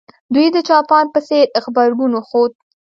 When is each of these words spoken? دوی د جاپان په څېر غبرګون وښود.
دوی 0.33 0.47
د 0.55 0.57
جاپان 0.69 1.05
په 1.13 1.19
څېر 1.27 1.45
غبرګون 1.63 2.11
وښود. 2.13 2.51